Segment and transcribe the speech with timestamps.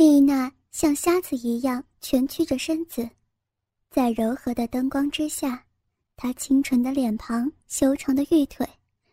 [0.00, 3.06] 丽娜像瞎子一样蜷曲着身子，
[3.90, 5.62] 在柔和的灯光之下，
[6.16, 8.66] 她清纯的脸庞、修长的玉腿、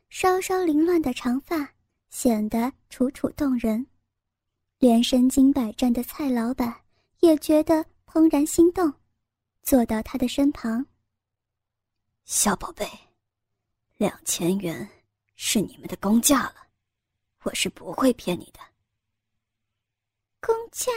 [0.08, 1.70] 稍稍凌乱的长发，
[2.10, 3.86] 显得楚楚动人。
[4.80, 6.74] 连身经百战的蔡老板
[7.20, 8.90] 也觉得怦然心动，
[9.64, 10.86] 坐到他的身旁。
[12.24, 12.90] 小宝贝，
[13.98, 14.88] 两千元
[15.36, 16.56] 是你们的工价了，
[17.44, 18.60] 我是不会骗你的。
[20.40, 20.92] 工价？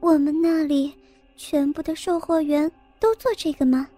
[0.00, 0.92] 我们那里
[1.36, 2.70] 全部的售货员
[3.00, 3.88] 都做这个吗？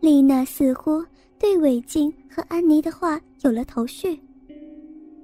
[0.00, 1.04] 丽娜似乎
[1.38, 4.18] 对韦静和安妮的话有了头绪。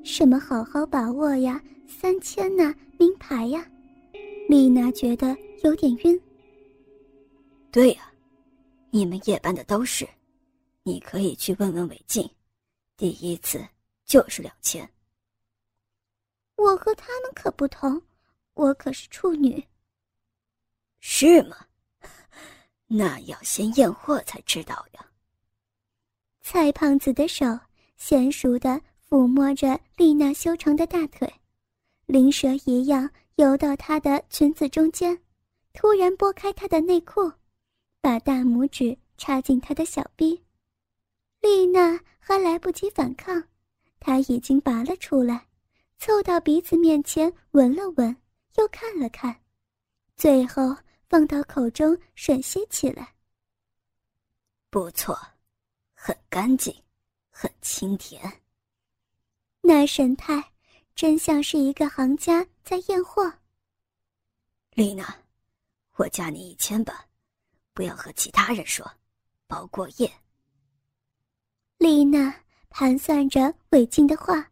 [0.05, 1.61] 什么好好把握呀？
[1.89, 3.67] 三千呐，名牌呀！
[4.49, 6.21] 丽娜觉得有点晕。
[7.71, 8.13] 对呀，
[8.91, 10.07] 你们夜班的都是，
[10.83, 12.29] 你可以去问问韦静，
[12.97, 13.61] 第一次
[14.05, 14.89] 就是两千。
[16.57, 18.03] 我和他们可不同，
[18.55, 19.63] 我可是处女。
[21.01, 21.67] 是吗？
[22.87, 25.07] 那要先验货才知道呀。
[26.41, 27.45] 蔡胖子的手
[27.99, 31.33] 娴熟的抚摸着丽娜修长的大腿。
[32.07, 35.21] 灵蛇一样游到她的裙子中间，
[35.73, 37.33] 突然拨开她的内裤，
[38.01, 40.41] 把大拇指插进她的小臂。
[41.41, 43.43] 丽娜还来不及反抗，
[43.99, 45.47] 他已经拔了出来，
[45.99, 48.17] 凑到鼻子面前闻了闻，
[48.57, 49.41] 又看了看，
[50.17, 50.77] 最后
[51.09, 53.15] 放到口中吮吸起来。
[54.71, 55.19] 不错，
[55.95, 56.75] 很干净，
[57.31, 58.41] 很清甜。
[59.61, 60.53] 那神态。
[60.95, 63.31] 真像是一个行家在验货。
[64.71, 65.15] 丽娜，
[65.97, 67.07] 我加你一千吧，
[67.75, 68.91] 不要和其他人说，
[69.47, 70.11] 包过夜。
[71.77, 72.35] 丽娜
[72.71, 74.51] 盘算着韦静的话，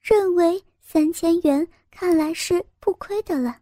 [0.00, 3.58] 认为三千元看来是不亏的了，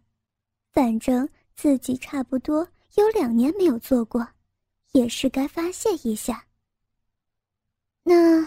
[0.73, 4.27] 反正自己差不多有两年没有做过，
[4.91, 6.45] 也是该发泄一下。
[8.03, 8.41] 那，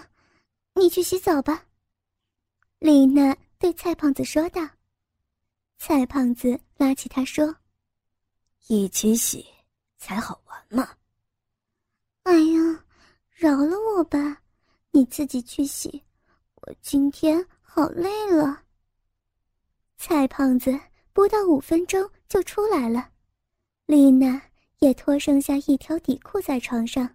[0.75, 1.65] 你去洗澡吧，
[2.79, 3.35] 丽娜。
[3.59, 4.61] 对蔡胖子说道
[5.79, 7.57] ：“蔡胖子拉起他说
[8.69, 9.47] ：‘一起洗
[9.97, 10.95] 才好玩嘛。’
[12.25, 12.85] 哎呀，
[13.31, 14.43] 饶了我吧，
[14.91, 16.05] 你自己去洗，
[16.57, 18.61] 我今天好累了。”
[20.07, 20.79] 蔡胖子
[21.15, 23.09] 不到五分钟就出来了，
[23.87, 24.39] 丽娜
[24.81, 27.09] 也脱剩下一条底裤在床上。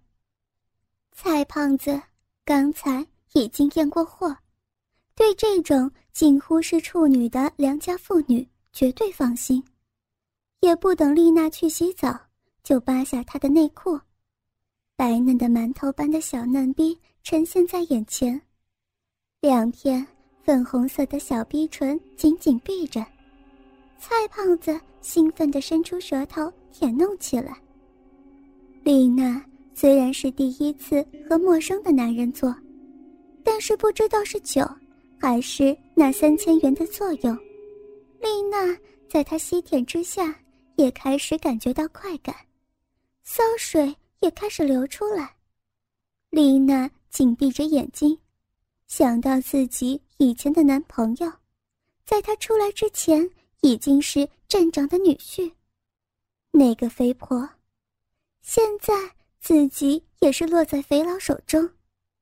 [1.12, 2.02] 蔡胖子
[2.44, 4.36] 刚才已经验过货。
[5.14, 9.64] 对这种近乎是处女的良家妇女绝对放心，
[10.62, 12.20] 也不等丽娜去洗澡，
[12.64, 14.00] 就扒下她的内裤，
[14.96, 18.42] 白嫩的馒头般的小嫩逼呈现在眼前，
[19.42, 20.08] 两片
[20.44, 23.06] 粉红色的小逼唇紧紧闭着，
[23.98, 27.56] 蔡胖子兴奋地伸出舌头舔弄起来。
[28.84, 32.56] 丽娜虽然是第一次和陌生的男人做，
[33.44, 34.64] 但是不知道是酒。
[35.22, 37.36] 还是那三千元的作用，
[38.22, 38.74] 丽娜
[39.10, 40.34] 在他吸舔之下
[40.78, 42.34] 也开始感觉到快感，
[43.26, 45.36] 骚水也开始流出来。
[46.30, 48.18] 丽娜紧闭着眼睛，
[48.88, 51.32] 想到自己以前的男朋友，
[52.04, 53.30] 在他出来之前
[53.62, 55.50] 已经是镇长的女婿，
[56.52, 57.50] 那个肥婆，
[58.42, 58.94] 现在
[59.40, 61.70] 自己也是落在肥佬手中，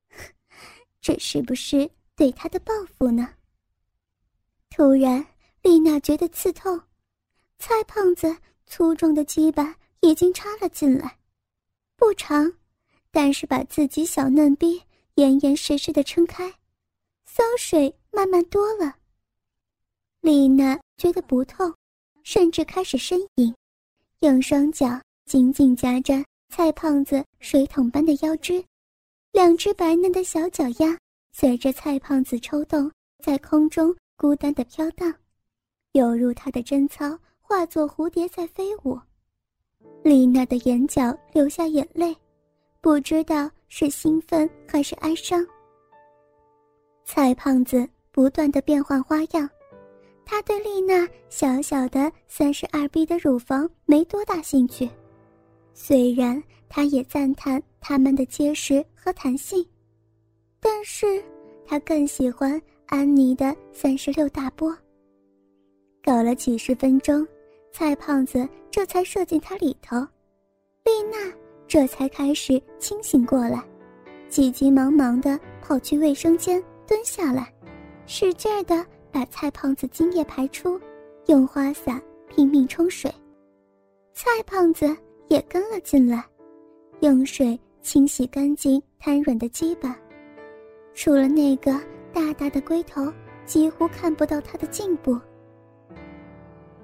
[1.02, 1.90] 这是不是？
[2.16, 3.34] 对他的报复呢？
[4.69, 5.25] 突然，
[5.63, 6.80] 丽娜觉得刺痛，
[7.57, 8.38] 蔡胖子
[8.68, 11.18] 粗壮的鸡巴已经插了进来，
[11.96, 12.53] 不长，
[13.09, 14.84] 但是把自己小嫩逼
[15.16, 16.53] 严严实实的撑开，
[17.28, 18.96] 骚水慢慢多了。
[20.22, 21.72] 丽娜觉得不痛，
[22.24, 23.54] 甚至开始呻吟，
[24.22, 26.16] 用双脚紧紧夹着
[26.50, 28.64] 蔡胖子水桶般的腰肢，
[29.34, 30.98] 两只白嫩的小脚丫。
[31.32, 32.92] 随着蔡胖子抽动，
[33.24, 35.14] 在空中孤单的飘荡，
[35.92, 39.00] 犹如他的贞操化作蝴蝶在飞舞。
[40.04, 42.16] 丽娜的眼角流下眼泪，
[42.81, 45.46] 不知道是兴奋还是哀伤。
[47.09, 49.50] 蔡胖子不断的变换花样，
[50.25, 54.89] 他对丽娜小小的三十二 B 的乳房没多大兴趣，
[55.74, 59.65] 虽然他也赞叹他们的结实和弹性。
[60.59, 61.24] 但是，
[61.65, 64.77] 他更喜欢安妮的三十六大波。
[66.03, 67.25] 搞了几十分钟，
[67.71, 69.95] 蔡胖子这才射进他里头，
[70.83, 71.33] 丽娜
[71.69, 73.63] 这才开始清醒过来，
[74.27, 77.54] 急急忙忙的跑去卫生间蹲下来，
[78.06, 80.80] 使劲的把蔡胖子精液排出，
[81.25, 83.13] 用花洒拼命冲水。
[84.13, 84.95] 蔡胖子
[85.28, 86.24] 也跟了进来，
[87.01, 90.00] 用水清洗干净瘫软的鸡巴，
[90.94, 91.74] 除了那个
[92.13, 93.12] 大大的龟头，
[93.45, 95.19] 几乎看不到他的进步。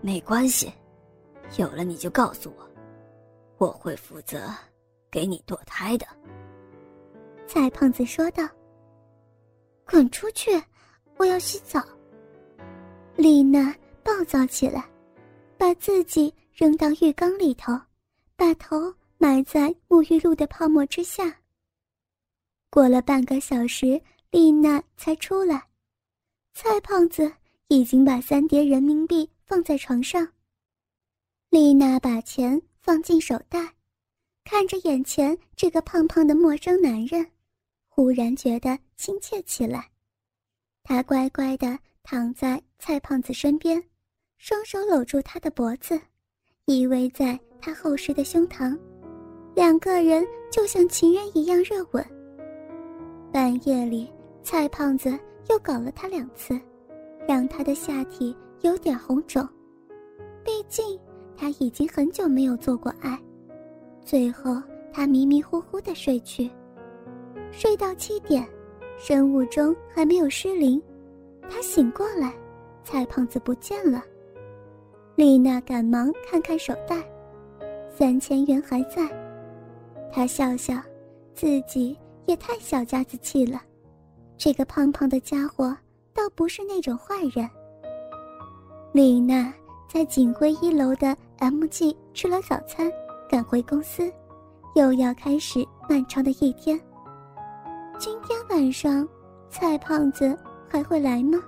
[0.02, 0.72] 没关系，
[1.58, 4.50] 有了你就告诉我，我会负责
[5.10, 6.06] 给你堕胎的。
[7.48, 8.44] 蔡胖子说道。
[9.94, 10.50] “滚出去，
[11.18, 11.80] 我要洗澡。”
[13.16, 14.84] 丽娜暴躁起来，
[15.56, 17.80] 把自己扔到浴缸里头，
[18.36, 21.32] 把头埋在沐浴露的泡沫之下。
[22.72, 24.02] 过了半个小时，
[24.32, 25.64] 丽娜才出来，
[26.56, 27.32] 蔡胖子
[27.68, 29.30] 已经把三叠人民币。
[29.46, 30.28] 放在床上，
[31.50, 33.76] 丽娜把钱放进手袋，
[34.46, 37.30] 看着眼前这个胖胖的陌生男人，
[37.96, 39.88] 忽然觉得亲切起来。
[40.84, 43.82] 他乖乖地躺在蔡胖子身边，
[44.38, 46.00] 双手搂住他的脖子，
[46.66, 48.78] 依偎在他厚实的胸膛，
[49.56, 52.06] 两个人就像情人一样热吻。
[53.32, 54.12] 半夜里，
[54.42, 55.18] 蔡胖子
[55.50, 56.60] 又搞了他两次，
[57.28, 58.36] 让他的下体。
[58.62, 59.46] 有点红肿，
[60.42, 60.98] 毕竟
[61.36, 63.22] 他已经很久没有做过爱。
[64.06, 64.56] 最后，
[64.90, 66.50] 他迷迷糊糊的睡去，
[67.56, 68.46] 睡到七点，
[68.98, 70.82] 生物钟还没有失灵。
[71.48, 72.34] 他醒过来，
[72.84, 74.04] 蔡胖子不见了。
[75.16, 76.98] 丽娜赶忙看看手袋，
[77.96, 79.08] 三千元还在。
[80.12, 80.76] 她笑笑，
[81.36, 81.96] 自己
[82.26, 83.62] 也太小家子气了。
[84.36, 85.78] 这个胖胖的家伙
[86.12, 87.48] 倒不是那种坏人。
[88.94, 89.54] 丽娜
[89.88, 92.92] 在锦辉一楼的 MG 吃了早餐，
[93.30, 94.12] 赶回公司，
[94.76, 96.80] 又要开始漫长的一天。
[98.00, 99.08] 今天晚上，
[99.50, 100.38] 蔡胖子
[100.68, 101.40] 还会来吗？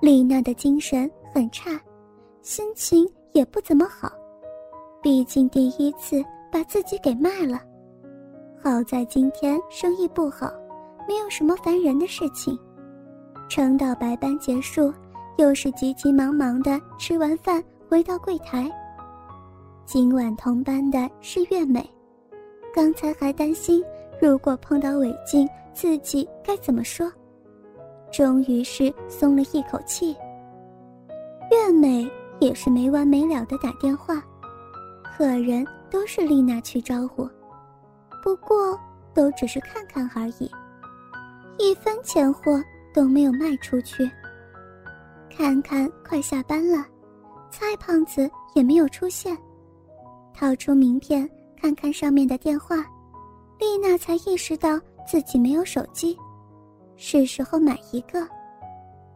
[0.00, 1.70] 丽娜的精神很差，
[2.42, 4.10] 心情也不怎么好，
[5.02, 7.60] 毕竟第一次把自己给卖了。
[8.62, 10.50] 好在今天生意不好，
[11.06, 12.58] 没有什么烦人的事情，
[13.48, 14.92] 撑到白班结束。
[15.36, 18.68] 又是急急忙忙的吃完饭回到柜台。
[19.86, 21.88] 今晚同班的是月美，
[22.74, 23.80] 刚才还担心
[24.20, 27.10] 如果碰到韦静自己该怎么说，
[28.10, 30.16] 终于是松了一口气。
[31.50, 32.10] 月美
[32.40, 34.22] 也是没完没了的打电话，
[35.04, 37.28] 客人都是丽娜去招呼，
[38.22, 38.78] 不过
[39.14, 40.50] 都只是看看而已，
[41.58, 42.62] 一分钱货
[42.92, 44.10] 都没有卖出去。
[45.30, 46.84] 看看，快下班了，
[47.50, 49.36] 蔡胖子也没有出现。
[50.34, 52.84] 掏出名片，看看上面的电话，
[53.58, 56.16] 丽娜才意识到自己没有手机，
[56.96, 58.26] 是时候买一个，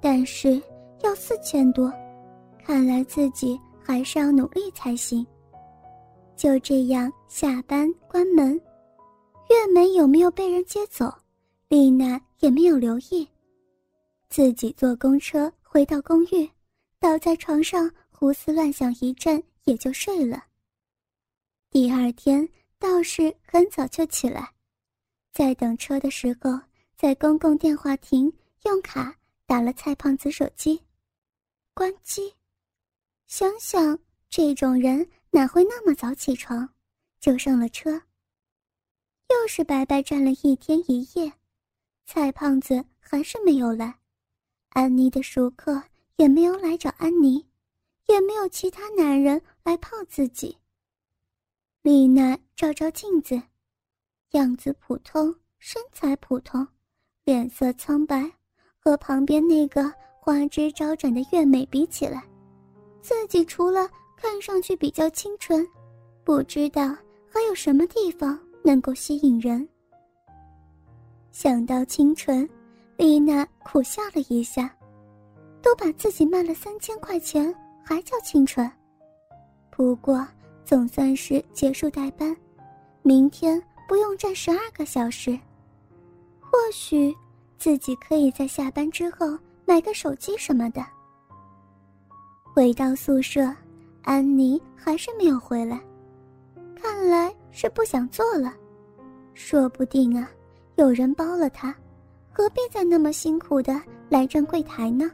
[0.00, 0.60] 但是
[1.02, 1.92] 要四千多，
[2.64, 5.26] 看来自己还是要努力才行。
[6.36, 8.60] 就这样下班关门，
[9.48, 11.12] 院门有没有被人接走，
[11.68, 13.28] 丽娜也没有留意，
[14.28, 15.52] 自己坐公车。
[15.64, 16.46] 回到公寓，
[17.00, 20.44] 倒在床上胡思乱想一阵，也就睡了。
[21.70, 22.46] 第二天
[22.82, 24.52] 倒是很早就起来，
[25.30, 26.58] 在等车的时候，
[26.96, 28.30] 在公共电话亭
[28.64, 30.82] 用卡打了蔡胖子手机，
[31.74, 32.34] 关机。
[33.28, 33.96] 想想
[34.28, 36.68] 这种人哪会那么早起床，
[37.20, 38.02] 就上了车。
[39.28, 41.32] 又是白白站了一天一夜，
[42.04, 43.96] 蔡胖子还是没有来。
[44.70, 45.80] 安妮的熟客
[46.16, 47.46] 也没有来找安妮，
[48.08, 50.58] 也没有其他男人来泡自己。
[51.82, 53.42] 丽娜照照镜子，
[54.32, 56.64] 样子普通，身材普通，
[57.24, 58.30] 脸色苍白，
[58.78, 62.22] 和旁边那个花枝招展的月美比起来，
[63.00, 65.66] 自己除了看上去比较清纯，
[66.22, 66.96] 不知道
[67.28, 69.68] 还有什么地方能够吸引人。
[71.32, 72.48] 想到清纯。
[72.98, 74.72] 丽娜苦笑了一下，
[75.60, 78.70] 都把自己卖了三千块钱，还叫清纯。
[79.70, 80.24] 不过
[80.64, 82.34] 总算是结束代班，
[83.02, 85.38] 明天不用站十二个小时。
[86.40, 87.14] 或许
[87.58, 90.84] 自己可以在下班之后买个手机什么的。
[92.54, 93.50] 回到宿舍，
[94.02, 95.80] 安妮还是没有回来，
[96.74, 98.52] 看来是不想做了。
[99.34, 100.30] 说不定啊，
[100.76, 101.74] 有人包了她。
[102.34, 103.78] 何必再那么辛苦的
[104.08, 105.10] 来站柜台呢？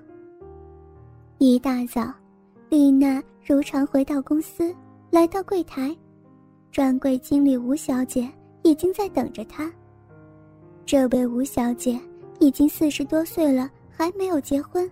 [1.38, 2.12] 一大早，
[2.68, 4.72] 丽娜如常回到公司，
[5.10, 5.96] 来到柜台，
[6.70, 8.28] 专柜经理吴小姐
[8.62, 9.72] 已经在等着她。
[10.84, 11.98] 这位吴小姐
[12.38, 14.88] 已经四十多岁了，还没有结婚，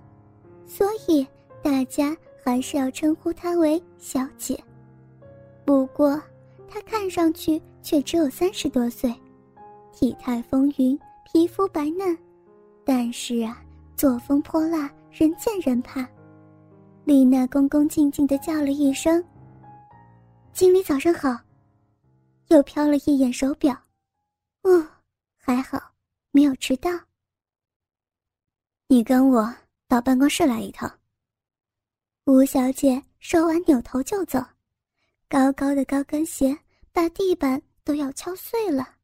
[0.67, 1.27] 所以
[1.63, 4.59] 大家还是要称呼她为小姐。
[5.65, 6.21] 不过，
[6.67, 9.15] 她看上去却只有三十多岁，
[9.93, 12.17] 体态丰腴，皮肤白嫩，
[12.85, 13.63] 但是啊，
[13.97, 16.07] 作风泼辣，人见人怕。
[17.05, 19.23] 丽娜恭恭敬敬地叫了一声
[20.57, 21.39] ：“经理早上好。”
[22.49, 23.79] 又瞟了一眼手表，
[24.63, 24.89] 哦，
[25.37, 25.93] 还好
[26.31, 26.91] 没有迟到。
[28.87, 29.55] 你跟我
[29.87, 30.99] 到办公室来一趟。
[32.25, 34.43] 吴小姐说完，扭头就走，
[35.29, 36.59] 高高的高跟鞋
[36.91, 38.96] 把地板都要敲碎了。